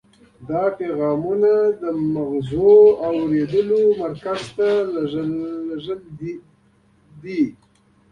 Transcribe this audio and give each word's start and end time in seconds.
دا 0.47 0.61
پیغامونه 0.77 1.53
د 1.81 1.83
مغزو 2.13 2.75
د 2.93 2.95
اورېدلو 3.15 3.81
مرکز 4.01 4.41
ته 4.55 4.67
لیږدوي. 5.11 6.35